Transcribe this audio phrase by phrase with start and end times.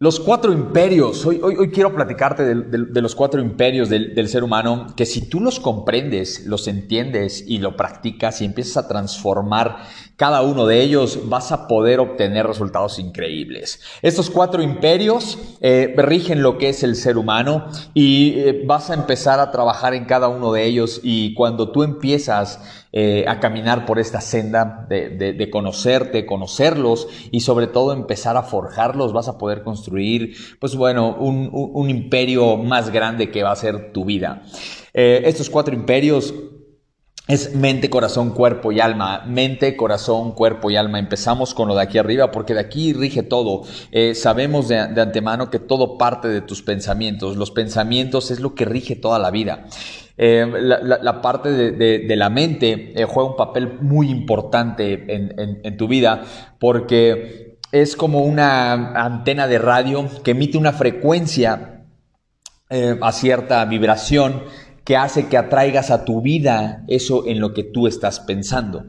[0.00, 4.86] Los cuatro imperios, hoy, hoy, hoy quiero platicarte de, los cuatro imperios del, ser humano,
[4.96, 9.78] que si tú los comprendes, los entiendes y lo practicas y empiezas a transformar
[10.14, 13.80] cada uno de ellos, vas a poder obtener resultados increíbles.
[14.00, 18.94] Estos cuatro imperios eh, rigen lo que es el ser humano y eh, vas a
[18.94, 22.60] empezar a trabajar en cada uno de ellos y cuando tú empiezas
[22.90, 28.42] eh, a caminar por esta senda de, de, conocerte, conocerlos y sobre todo empezar a
[28.42, 29.87] forjarlos, vas a poder construir,
[30.58, 34.42] pues bueno, un, imperio más grande que va a ser tu vida.
[34.92, 36.34] Eh, estos cuatro imperios
[37.26, 39.24] es mente, corazón, cuerpo y alma.
[39.26, 40.98] Mente, corazón, cuerpo y alma.
[40.98, 43.64] Empezamos con lo de aquí arriba porque de aquí rige todo.
[43.92, 47.36] Eh, sabemos de, antemano que todo parte de tus pensamientos.
[47.36, 49.66] Los pensamientos es lo que rige toda la vida.
[50.16, 56.24] Eh, la, parte de, la mente juega un papel muy importante en tu vida
[56.58, 61.84] porque es como una antena de radio que emite una frecuencia
[62.70, 64.42] eh, a cierta vibración
[64.84, 68.86] que hace que atraigas a tu vida eso en lo que tú estás pensando.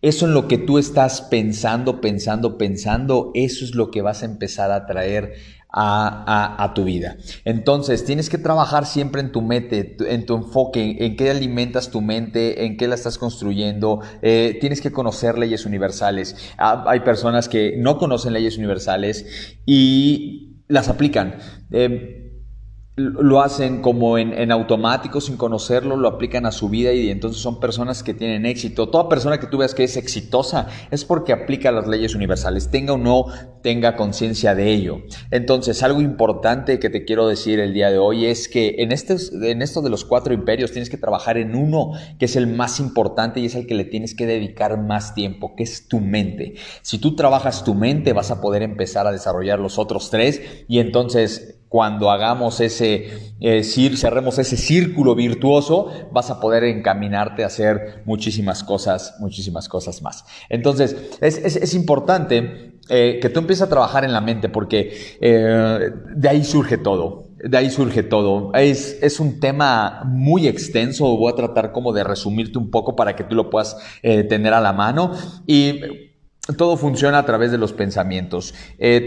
[0.00, 4.26] Eso en lo que tú estás pensando, pensando, pensando, eso es lo que vas a
[4.26, 5.34] empezar a traer
[5.72, 7.16] a, a, a, tu vida.
[7.44, 12.02] Entonces, tienes que trabajar siempre en tu mente, en tu enfoque, en qué alimentas tu
[12.02, 14.00] mente, en qué la estás construyendo.
[14.20, 16.36] Eh, tienes que conocer leyes universales.
[16.58, 21.38] Ah, hay personas que no conocen leyes universales y las aplican.
[21.70, 22.31] Eh,
[22.94, 27.58] lo hacen como en, automático sin conocerlo, lo aplican a su vida y entonces son
[27.58, 28.90] personas que tienen éxito.
[28.90, 32.92] Toda persona que tú veas que es exitosa es porque aplica las leyes universales, tenga
[32.92, 33.26] o no
[33.62, 34.98] tenga conciencia de ello.
[35.30, 39.16] Entonces, algo importante que te quiero decir el día de hoy es que en, este,
[39.50, 43.40] en de los cuatro imperios tienes que trabajar en uno que es el más importante
[43.40, 46.56] y es el que le tienes que dedicar más tiempo, que es tu mente.
[46.82, 50.80] Si tú trabajas tu mente vas a poder empezar a desarrollar los otros tres y
[50.80, 58.62] entonces cuando hagamos ese, eh, ese círculo virtuoso, vas a poder encaminarte a hacer muchísimas
[58.62, 60.26] cosas, muchísimas cosas más.
[60.50, 65.90] Entonces, es, es, importante eh, que tú empieces a trabajar en la mente porque eh,
[66.14, 67.28] de ahí surge todo.
[67.42, 68.52] De ahí surge todo.
[68.52, 71.16] Es, es, un tema muy extenso.
[71.16, 74.52] Voy a tratar como de resumirte un poco para que tú lo puedas eh, tener
[74.52, 75.12] a la mano.
[75.46, 75.80] Y
[76.58, 78.52] todo funciona a través de los pensamientos.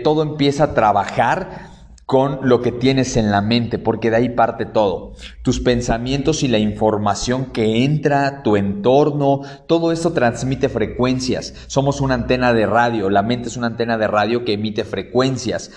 [0.03, 1.74] Todo empieza a trabajar
[2.05, 5.13] con lo que tienes en la mente, porque de ahí parte todo.
[5.41, 11.55] Tus pensamientos y la información que entra, tu entorno, todo esto transmite frecuencias.
[11.67, 15.71] Somos una antena de radio, la mente es una antena de radio que emite frecuencias.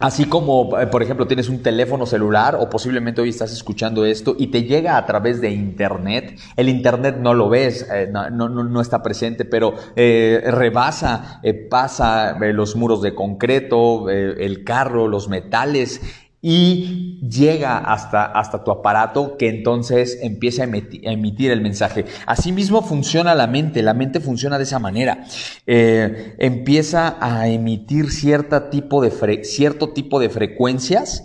[0.00, 4.36] Así como, eh, por ejemplo, tienes un teléfono celular o posiblemente hoy estás escuchando esto
[4.38, 6.38] y te llega a través de Internet.
[6.56, 13.02] El Internet no lo ves, eh, no, está presente, pero eh, rebasa, pasa los muros
[13.02, 16.00] de concreto, el carro, los metales
[16.40, 22.04] y llega hasta, hasta tu aparato que entonces empieza a emitir, el mensaje.
[22.26, 25.24] Asimismo funciona la mente, la mente funciona de esa manera.
[25.66, 31.24] Eh, empieza a emitir cierto tipo de frecuencias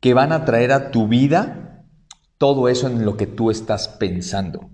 [0.00, 1.84] que van a traer a tu vida
[2.36, 4.70] todo eso en lo que tú estás pensando.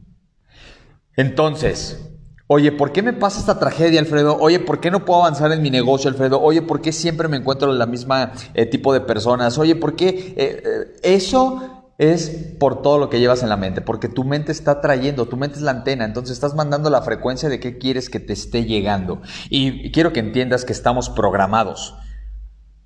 [1.17, 2.14] Entonces,
[2.47, 4.37] Oye, ¿por qué me pasa esta tragedia, Alfredo?
[4.39, 6.43] Oye, ¿por qué no puedo avanzar en mi negocio, Alfredo?
[6.43, 9.57] Oye, ¿por qué siempre me encuentro en la misma eh, tipo de personas?
[9.57, 10.09] Oye, ¿por qué?
[10.09, 12.29] Eh, eh, eso es
[12.59, 15.57] por todo lo que llevas en la mente, porque tu mente está trayendo, tu mente
[15.57, 19.23] es la antena, entonces estás mandando la frecuencia de qué quieres que te esté llegando.
[19.49, 21.95] Y quiero que entiendas que estamos programados.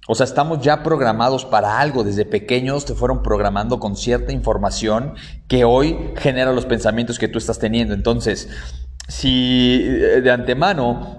[0.06, 2.02] O sea, estamos ya programados para algo.
[2.04, 5.14] Desde pequeños te fueron programando con cierta información
[5.48, 7.92] que hoy genera los pensamientos que tú estás teniendo.
[7.92, 8.48] Entonces,
[9.08, 11.18] si eh, de antemano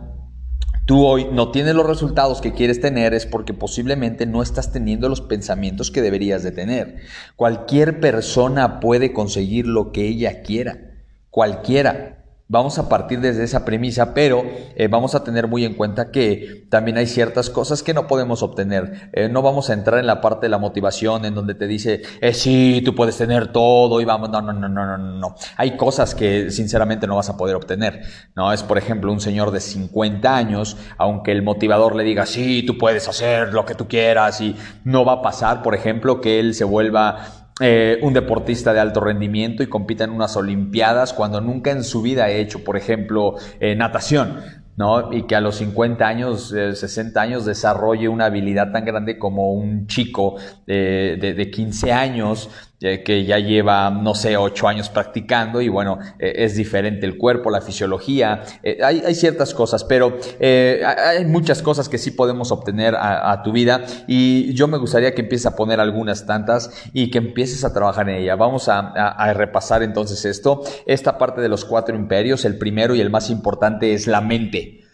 [0.85, 5.09] tú hoy no tienes los resultados que quieres tener es porque posiblemente no estás teniendo
[5.09, 6.97] los pensamientos que deberías de tener.
[7.35, 10.95] Cualquier persona puede conseguir lo que ella quiera.
[11.29, 12.18] Cualquiera.
[12.51, 14.43] Vamos a partir desde esa premisa, pero
[14.75, 18.41] eh, vamos a tener muy en cuenta que también hay ciertas cosas que no podemos
[18.41, 19.11] obtener.
[19.13, 22.01] Eh, no vamos a entrar en la parte de la motivación en donde te dice,
[22.21, 25.35] eh, sí, tú puedes tener todo y vamos, no, no, no, no, no, no.
[25.57, 28.01] Hay cosas que sinceramente no vas a poder obtener.
[28.35, 32.63] No es, por ejemplo, un señor de 50 años, aunque el motivador le diga, sí,
[32.65, 34.55] tú puedes hacer lo que tú quieras y
[34.85, 39.01] no va a pasar, por ejemplo, que él se vuelva eh, un deportista de alto
[39.01, 43.35] rendimiento y compita en unas Olimpiadas cuando nunca en su vida ha hecho, por ejemplo,
[43.59, 44.39] eh, natación.
[44.77, 45.11] ¿no?
[45.11, 49.51] Y que a los 50 años, eh, 60 años desarrolle una habilidad tan grande como
[49.51, 55.61] un chico de, de, de 15 años que ya lleva, no sé, ocho años practicando
[55.61, 60.81] y bueno, eh, es diferente el cuerpo, la fisiología, eh, hay, ciertas cosas, pero eh,
[60.85, 65.21] hay muchas cosas que sí podemos obtener a, tu vida y yo me gustaría que
[65.21, 68.35] empieces a poner algunas tantas y que empieces a trabajar en ella.
[68.35, 73.01] Vamos a, a repasar entonces esto, esta parte de los cuatro imperios, el primero y
[73.01, 74.85] el más importante es la mente,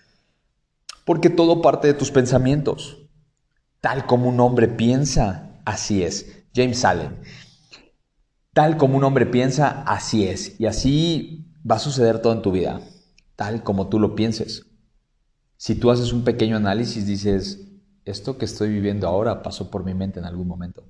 [1.06, 2.98] porque todo parte de tus pensamientos.
[3.80, 6.46] Tal como un hombre piensa, así es.
[6.56, 7.20] James Allen.
[8.56, 10.58] Tal como un hombre piensa, así es.
[10.62, 12.80] Y así va a suceder todo en tu vida.
[13.36, 14.66] Tal como tú lo pienses.
[15.58, 17.68] Si tú haces un pequeño análisis, dices,
[18.06, 20.86] esto que estoy viviendo ahora pasó por mi mente en algún momento.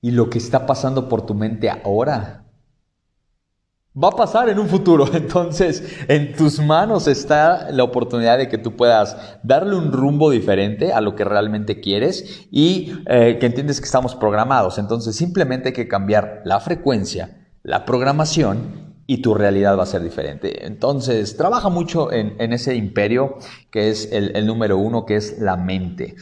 [0.00, 2.43] Y lo que está pasando por tu mente ahora
[4.02, 5.08] va a pasar en un futuro.
[5.14, 10.92] Entonces, en tus manos está la oportunidad de que tú puedas darle un rumbo diferente
[10.92, 14.78] a lo que realmente quieres y eh, que entiendes que estamos programados.
[14.78, 20.02] Entonces, simplemente hay que cambiar la frecuencia, la programación y tu realidad va a ser
[20.02, 20.66] diferente.
[20.66, 23.36] Entonces, trabaja mucho en, ese imperio
[23.70, 26.16] que es el, número uno, que es la mente.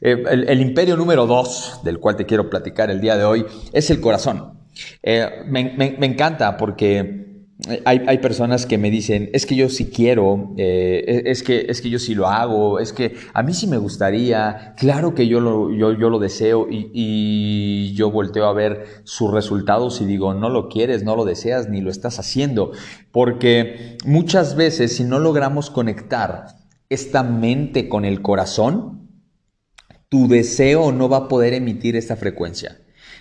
[0.00, 3.90] Eh, el, imperio número dos, del cual te quiero platicar el día de hoy, es
[3.90, 4.57] el corazón.
[5.02, 7.26] Eh, me, encanta porque
[7.84, 11.90] hay, personas que me dicen, es que yo sí quiero, eh, es, que, es que
[11.90, 15.72] yo sí lo hago, es que a mí sí me gustaría, claro que yo lo,
[15.72, 20.68] yo, lo deseo y, y, yo volteo a ver sus resultados y digo, no lo
[20.68, 22.70] quieres, no lo deseas, ni lo estás haciendo,
[23.10, 26.46] porque muchas veces si no logramos conectar
[26.88, 29.08] esta mente con el corazón,
[30.08, 32.78] tu deseo no va a poder emitir esta frecuencia.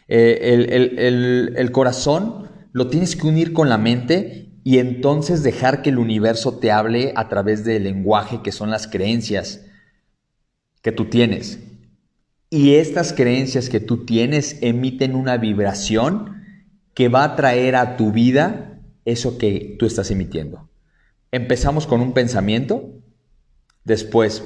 [0.08, 5.98] Eh, el, corazón lo tienes que unir con la mente y entonces dejar que el
[5.98, 9.66] universo te hable a través del lenguaje que son las creencias
[10.82, 11.60] que tú tienes.
[12.50, 16.44] Y estas creencias que tú tienes emiten una vibración
[16.94, 20.70] que va a traer a tu vida eso que tú estás emitiendo.
[21.32, 22.90] Empezamos con un pensamiento,
[23.84, 24.46] después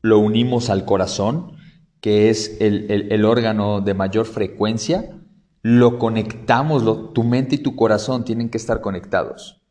[0.00, 1.56] lo unimos al corazón
[2.02, 5.20] que es el, órgano de mayor frecuencia,
[5.62, 9.62] lo conectamos, tu mente y tu corazón tienen que estar conectados.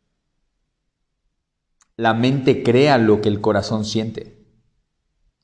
[1.94, 4.46] La mente crea lo que el corazón siente.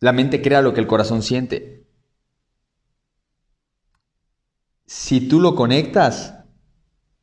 [0.00, 1.86] La mente crea lo que el corazón siente.
[4.86, 6.42] Si tú lo conectas,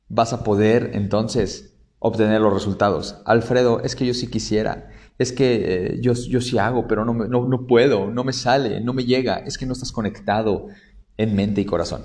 [0.10, 3.24] vas a poder entonces obtener los resultados.
[3.26, 7.14] Alfredo, es que yo sí quisiera es que eh, yo, yo sí hago, pero no,
[7.14, 10.68] no, no, puedo, no me sale, no me llega, es que no estás conectado
[11.18, 12.04] en mente y corazón.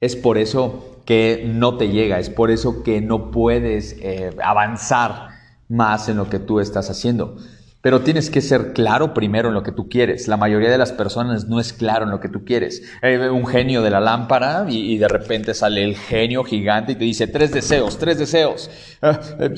[0.00, 5.28] Es por eso que no te llega, es por eso que no puedes eh, avanzar
[5.68, 7.36] más en lo que tú estás haciendo.
[7.80, 10.26] Pero tienes que ser claro primero en lo que tú quieres.
[10.26, 12.82] La mayoría de las personas no es claro en lo que tú quieres.
[13.02, 17.04] Hay un genio de la lámpara y, de repente sale el genio gigante y te
[17.04, 18.68] dice tres deseos, tres deseos.
[19.00, 19.50] Ah, eh,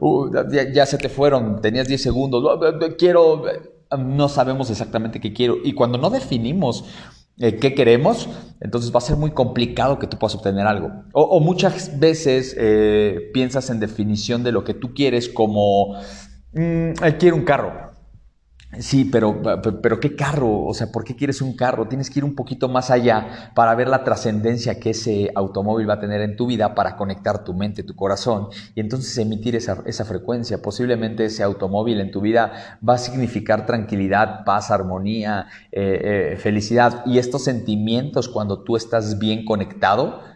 [0.00, 0.30] uh,
[0.72, 2.42] ya, se te fueron, tenías 10 segundos.
[2.96, 3.42] Quiero,
[3.98, 5.58] no sabemos exactamente qué quiero.
[5.62, 6.84] Y cuando no definimos
[7.38, 8.30] eh, qué queremos,
[8.60, 10.90] entonces va a ser muy complicado que tú puedas obtener algo.
[11.12, 15.96] O, muchas veces eh, piensas en definición de lo que tú quieres como
[16.56, 17.86] Mm, quiero un carro.
[18.80, 19.40] Sí, pero,
[19.80, 20.64] pero ¿qué carro?
[20.64, 21.86] O sea, ¿por qué quieres un carro?
[21.86, 25.94] Tienes que ir un poquito más allá para ver la trascendencia que ese automóvil va
[25.94, 30.04] a tener en tu vida para conectar tu mente, tu corazón y entonces emitir esa,
[30.04, 30.60] frecuencia.
[30.60, 37.02] Posiblemente ese automóvil en tu vida va a significar tranquilidad, paz, armonía, eh, eh, felicidad
[37.06, 40.35] y estos sentimientos cuando tú estás bien conectado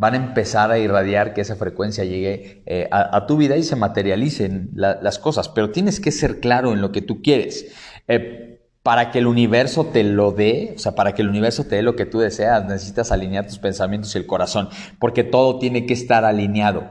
[0.00, 3.76] van a empezar a irradiar que esa frecuencia llegue eh, a, tu vida y se
[3.76, 5.50] materialicen las cosas.
[5.50, 7.66] Pero tienes que ser claro en lo que tú quieres.
[8.08, 11.76] Eh, para que el universo te lo dé, o sea, para que el universo te
[11.76, 15.84] dé lo que tú deseas, necesitas alinear tus pensamientos y el corazón, porque todo tiene
[15.84, 16.88] que estar alineado.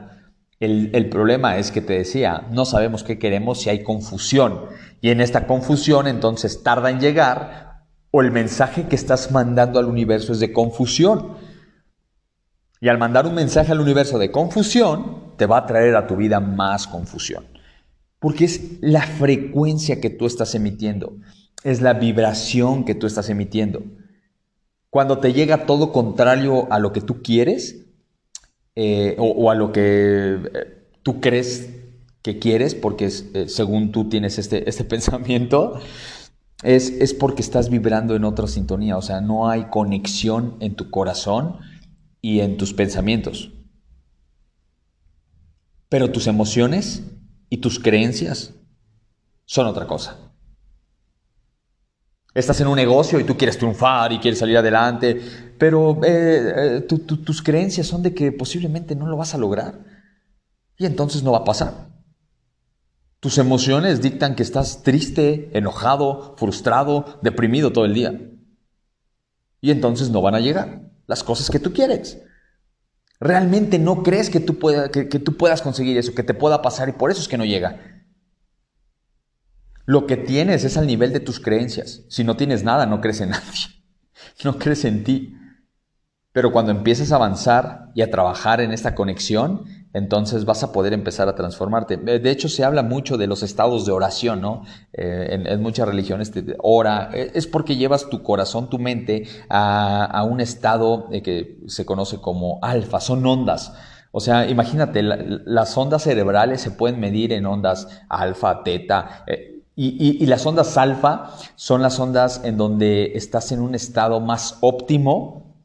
[0.60, 4.66] El, problema es que te decía, no sabemos qué queremos si hay confusión.
[5.00, 9.86] Y en esta confusión entonces tarda en llegar o el mensaje que estás mandando al
[9.86, 11.49] universo es de confusión.
[12.80, 16.16] Y al mandar un mensaje al universo de confusión, te va a traer a tu
[16.16, 17.44] vida más confusión.
[18.18, 21.16] Porque es la frecuencia que tú estás emitiendo,
[21.62, 23.82] es la vibración que tú estás emitiendo.
[24.88, 27.86] Cuando te llega todo contrario a lo que tú quieres
[28.74, 31.70] eh, o, a lo que eh, tú crees
[32.22, 35.80] que quieres, porque eh, según tú tienes este, este pensamiento,
[36.62, 40.90] es, es porque estás vibrando en otra sintonía, o sea, no hay conexión en tu
[40.90, 41.56] corazón
[42.20, 43.50] y en tus pensamientos.
[45.88, 47.02] Pero tus emociones
[47.48, 48.54] y tus creencias
[49.44, 50.32] son otra cosa.
[52.32, 55.20] Estás en un negocio y tú quieres triunfar y quieres salir adelante,
[55.58, 59.80] pero eh, eh, tus creencias son de que posiblemente no lo vas a lograr.
[60.76, 61.90] Y entonces no va a pasar.
[63.18, 68.18] Tus emociones dictan que estás triste, enojado, frustrado, deprimido todo el día.
[69.60, 72.22] Y entonces no van a llegar las cosas que tú quieres.
[73.18, 74.56] Realmente no crees que tú,
[74.92, 77.44] que tú puedas conseguir eso, que te pueda pasar y por eso es que no
[77.44, 78.04] llega.
[79.86, 82.02] Lo que tienes es al nivel de tus creencias.
[82.08, 83.82] Si no tienes nada, no crees en nadie.
[84.44, 85.34] No crees en ti.
[86.30, 90.92] Pero cuando empiezas a avanzar y a trabajar en esta conexión, entonces vas a poder
[90.92, 91.94] empezar a transformarte.
[91.94, 94.62] Eh, de hecho, se habla mucho de los estados de oración, ¿no?
[94.92, 100.24] Eh, en, muchas religiones te, ora, eh, es porque llevas tu corazón, tu mente a,
[100.28, 103.72] un estado que se conoce como alfa, son ondas.
[104.12, 109.24] O sea, imagínate, las ondas cerebrales se pueden medir en ondas alfa, teta.
[109.76, 115.56] y, las ondas alfa son las ondas en donde estás en un estado más óptimo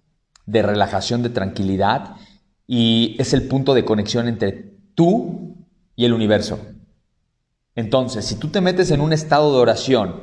[0.46, 2.16] de relajación, de tranquilidad
[2.68, 5.56] y es el punto de conexión entre tú
[5.96, 6.60] y el universo.
[7.76, 10.22] Entonces, si tú te metes en un estado de oración,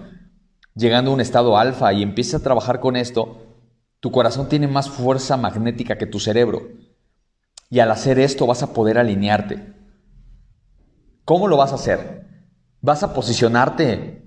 [0.75, 3.43] llegando a un estado alfa y empiezas a trabajar con esto,
[4.01, 6.69] tu corazón tiene más fuerza magnética que tu cerebro.
[7.71, 9.75] Y al hacer esto vas a poder alinearte.
[11.25, 12.27] ¿Cómo lo vas a hacer?
[12.81, 14.25] Vas a posicionarte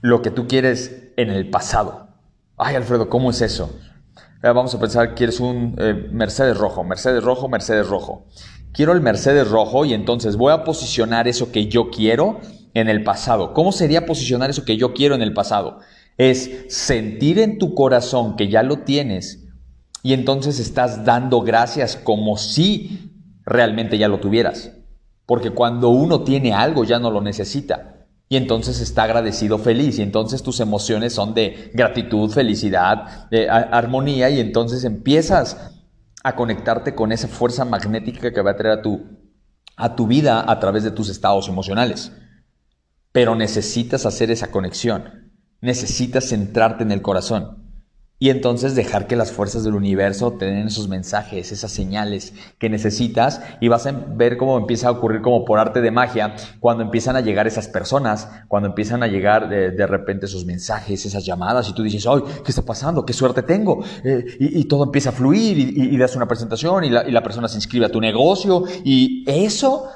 [0.00, 2.08] lo que tú quieres en el pasado.
[2.56, 3.78] Ay, Alfredo, ¿cómo es eso?
[4.50, 8.26] Vamos a pensar, que quieres un eh, Mercedes rojo, Mercedes rojo, Mercedes rojo.
[8.72, 12.40] Quiero el Mercedes rojo y entonces voy a posicionar eso que yo quiero
[12.74, 13.52] en el pasado.
[13.54, 15.78] ¿Cómo sería posicionar eso que yo quiero en el pasado?
[16.16, 19.44] Es sentir en tu corazón que ya lo tienes
[20.02, 23.12] y entonces estás dando gracias como si
[23.44, 24.72] realmente ya lo tuvieras.
[25.26, 27.91] Porque cuando uno tiene algo ya no lo necesita
[28.32, 33.28] y entonces está agradecido feliz y entonces tus emociones son de gratitud, felicidad,
[33.70, 35.74] armonía y entonces empiezas
[36.24, 39.02] a conectarte con esa fuerza magnética que va a traer a tu,
[39.76, 42.10] a tu vida a través de tus estados emocionales.
[43.12, 47.61] Pero necesitas hacer esa conexión, necesitas centrarte en el corazón.
[48.22, 52.68] Y entonces dejar que las fuerzas del universo te den esos mensajes, esas señales que
[52.68, 56.84] necesitas y vas a ver cómo empieza a ocurrir como por arte de magia cuando
[56.84, 61.68] empiezan a llegar esas personas, cuando empiezan a llegar de, repente esos mensajes, esas llamadas
[61.68, 63.04] y tú dices, ¡ay, qué está pasando!
[63.04, 63.82] ¡Qué suerte tengo!
[64.04, 67.56] Eh, y, todo empieza a fluir y, das una presentación la, y la persona se
[67.56, 69.88] inscribe a tu negocio y eso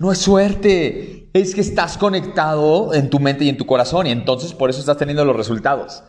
[0.00, 4.10] no es suerte, es que estás conectado en tu mente y en tu corazón y
[4.10, 6.02] entonces por eso estás teniendo los resultados.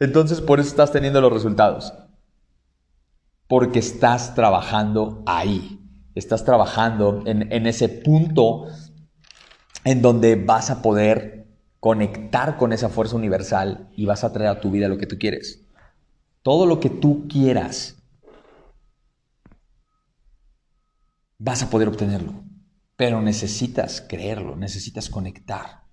[0.00, 1.92] Entonces por eso estás teniendo los resultados.
[3.48, 5.80] Porque estás trabajando ahí.
[6.14, 8.66] Estás trabajando en, en ese punto
[9.84, 11.46] en donde vas a poder
[11.80, 15.18] conectar con esa fuerza universal y vas a traer a tu vida lo que tú
[15.18, 15.64] quieres.
[16.42, 17.96] Todo lo que tú quieras,
[21.38, 22.44] vas a poder obtenerlo.
[22.96, 25.85] Pero necesitas creerlo, necesitas conectar.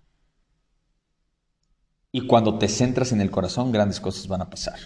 [2.16, 4.80] Y cuando te centras en el corazón, grandes cosas van a pasar.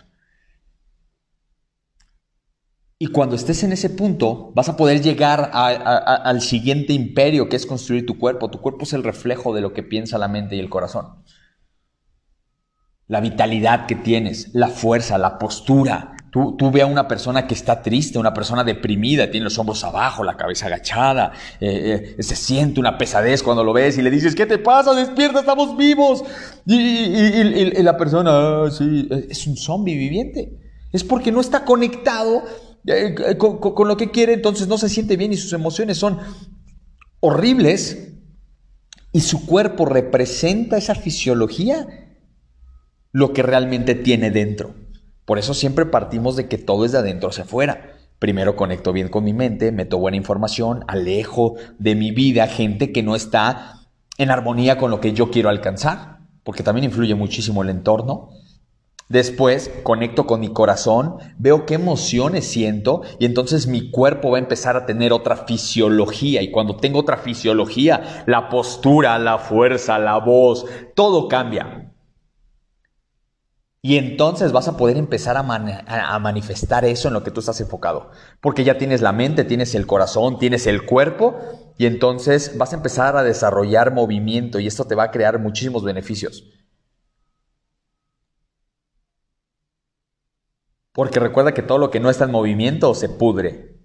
[2.98, 7.66] Y cuando estés en ese punto, vas a poder llegar al siguiente imperio, que es
[7.66, 8.50] construir tu cuerpo.
[8.50, 11.22] Tu cuerpo es el reflejo de lo que piensa la mente y el corazón.
[13.08, 16.17] La vitalidad que tienes, la fuerza, la postura,
[16.58, 20.24] Tú, ve a una persona que está triste, una persona deprimida, tiene los hombros abajo,
[20.24, 24.36] la cabeza agachada, eh, eh, se siente una pesadez cuando lo ves y le dices,
[24.36, 24.94] ¿qué te pasa?
[24.94, 26.24] Despierta, estamos vivos.
[26.66, 30.60] Y, la persona, ah, sí, es un zombie viviente.
[30.94, 32.44] Es porque no está conectado
[32.86, 36.20] eh, con, con lo que quiere, entonces no se siente bien y sus emociones son
[37.20, 38.10] horribles
[39.12, 41.88] y su cuerpo representa esa fisiología,
[43.12, 44.76] lo que realmente tiene dentro.
[45.28, 47.98] Por eso siempre partimos de que todo es de adentro hacia afuera.
[48.18, 53.04] Primero conecto bien con mi mente, meto buena información, alejo de mi vida gente que
[53.04, 53.74] no está
[54.18, 58.30] en armonía con lo que yo quiero alcanzar, porque también influye muchísimo el entorno.
[59.10, 64.40] Después conecto con mi corazón, veo qué emociones siento y entonces mi cuerpo va a
[64.40, 70.20] empezar a tener otra fisiología y cuando tengo otra fisiología, la postura, la fuerza, la
[70.20, 70.66] voz,
[70.96, 71.87] todo cambia.
[73.82, 78.12] Y entonces vas a poder empezar a, manifestar eso en lo que tú estás enfocado.
[78.42, 81.40] Porque ya tienes la mente, tienes el corazón, tienes el cuerpo.
[81.78, 85.84] Y entonces vas a empezar a desarrollar movimiento y esto te va a crear muchísimos
[85.84, 86.44] beneficios.
[90.92, 93.78] Porque recuerda que todo lo que no está en movimiento se pudre.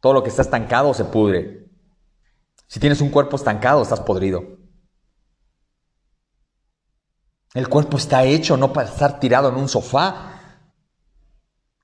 [0.00, 1.68] Todo lo que está estancado se pudre.
[2.66, 4.59] Si tienes un cuerpo estancado, estás podrido.
[7.54, 10.40] El cuerpo está hecho no para estar tirado en un sofá,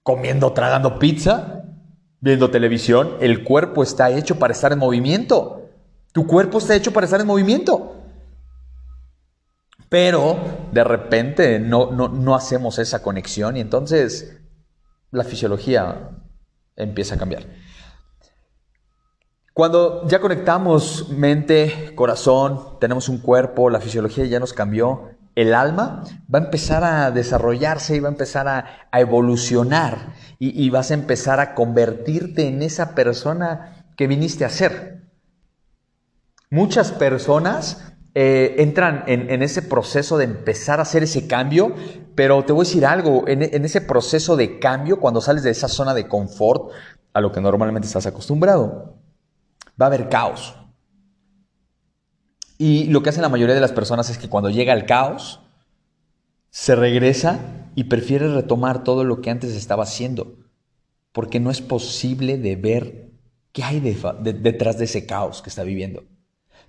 [0.03, 1.65] comiendo, tragando pizza,
[2.21, 3.17] viendo televisión.
[3.21, 5.69] El cuerpo está hecho para estar en movimiento.
[6.13, 7.97] Tu cuerpo está hecho para estar en movimiento.
[9.89, 10.39] Pero
[10.73, 14.39] de repente no, no, hacemos esa conexión y entonces
[15.11, 16.11] la fisiología
[16.75, 17.45] empieza a cambiar.
[19.53, 26.03] Cuando ya conectamos mente, corazón, tenemos un cuerpo, la fisiología ya nos cambió, el alma
[26.35, 31.39] va a empezar a desarrollarse y va a empezar a, evolucionar y, vas a empezar
[31.39, 35.03] a convertirte en esa persona que viniste a ser.
[36.51, 41.75] Muchas personas eh, entran en, ese proceso de empezar a hacer ese cambio,
[42.15, 45.51] pero te voy a decir algo, en, en ese proceso de cambio, cuando sales de
[45.51, 46.73] esa zona de confort
[47.13, 48.97] a lo que normalmente estás acostumbrado,
[49.81, 50.66] va a haber caos.
[52.59, 55.41] Y lo que hacen la mayoría de las personas es que cuando llega el caos,
[56.51, 60.37] se regresa y prefiere retomar todo lo que antes estaba haciendo,
[61.13, 63.11] porque no es posible de ver
[63.53, 66.05] qué hay detrás de ese caos que está viviendo.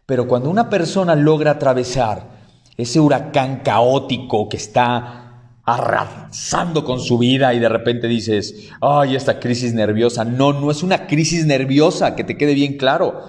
[0.06, 2.38] Pero cuando una persona logra atravesar
[2.77, 5.27] ese huracán caótico que está
[5.67, 10.24] arrasando con su vida y de repente dices, ay, esta crisis nerviosa.
[10.24, 13.25] No, no es una crisis nerviosa, que te quede bien claro.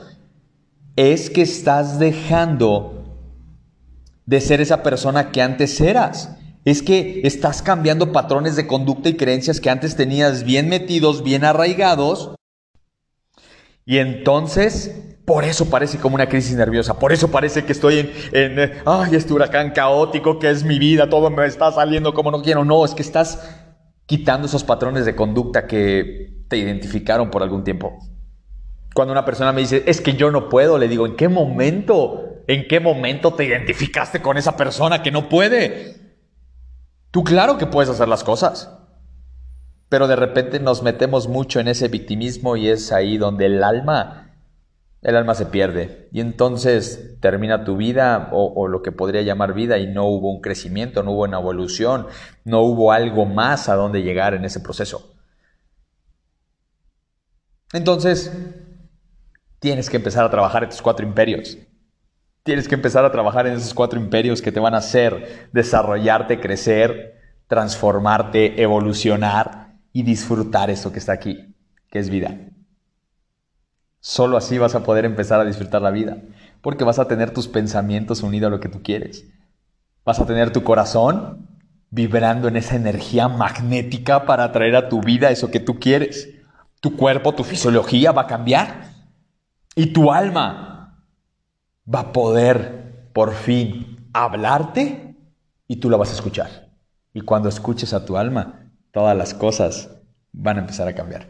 [0.98, 3.04] Es que estás dejando
[4.26, 6.36] de ser esa persona que antes eras.
[6.64, 11.44] Es que estás cambiando patrones de conducta y creencias que antes tenías bien metidos, bien
[11.44, 12.34] arraigados.
[13.86, 17.98] Y entonces por eso parece como una crisis nerviosa, por eso parece que estoy
[18.32, 22.32] en, en, ay, este huracán caótico que es mi vida, todo me está saliendo como
[22.32, 22.64] no quiero.
[22.64, 23.48] No, es que estás
[24.06, 27.96] quitando esos patrones de conducta que te identificaron por algún tiempo.
[28.94, 32.42] Cuando una persona me dice, es que yo no puedo, le digo, ¿en qué momento?
[32.46, 35.96] ¿En qué momento te identificaste con esa persona que no puede?
[37.10, 38.74] Tú claro que puedes hacer las cosas.
[39.88, 44.28] Pero de repente nos metemos mucho en ese victimismo y es ahí donde el alma
[45.02, 49.78] el alma se pierde y entonces termina tu vida o, lo que podría llamar vida
[49.78, 52.06] y no hubo un crecimiento, no hubo una evolución,
[52.44, 55.14] no hubo algo más a donde llegar en ese proceso.
[57.72, 58.32] Entonces,
[59.60, 61.58] tienes que empezar a trabajar en tus cuatro imperios.
[62.42, 66.40] Tienes que empezar a trabajar en esos cuatro imperios que te van a hacer desarrollarte,
[66.40, 71.54] crecer, transformarte, evolucionar y disfrutar eso que está aquí,
[71.90, 72.38] que es vida.
[74.00, 76.18] Solo así vas a poder empezar a disfrutar la vida,
[76.62, 79.26] porque vas a tener tus pensamientos unidos a lo que tú quieres.
[80.04, 81.48] Vas a tener tu corazón
[81.90, 86.30] vibrando en esa energía magnética para atraer a tu vida eso que tú quieres.
[86.80, 88.97] Tu cuerpo, tu fisiología va a cambiar
[89.78, 91.04] y tu alma
[91.92, 95.14] va a poder por fin hablarte
[95.68, 96.68] y tú la vas a escuchar.
[97.14, 99.88] Y cuando escuches a tu alma, todas las cosas
[100.32, 101.28] van a empezar a cambiar.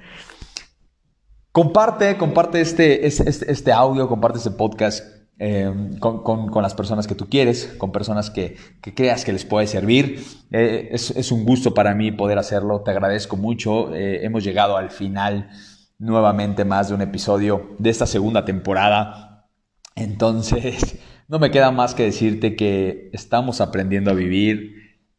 [1.53, 5.05] Comparte, comparte este, este, audio, comparte este podcast
[5.39, 10.25] eh, con, las personas que tú quieres, con personas que, creas que les puede servir.
[10.53, 13.95] Eh, es, un gusto para mí poder hacerlo, te agradezco mucho.
[13.95, 15.51] Eh, hemos llegado al final
[15.99, 19.49] nuevamente más de un episodio de esta segunda temporada.
[19.95, 24.75] Entonces, no me queda más que decirte que estamos aprendiendo a vivir,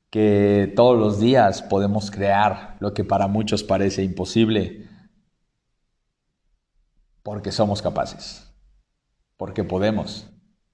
[0.09, 4.87] que todos los días podemos crear lo que para muchos parece imposible
[7.21, 8.51] porque somos capaces,
[9.37, 10.27] porque podemos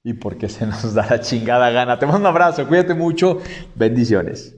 [0.04, 2.00] y porque se nos da la chingada gana.
[2.00, 3.42] Te mando un abrazo, cuídate mucho,
[3.76, 4.56] bendiciones.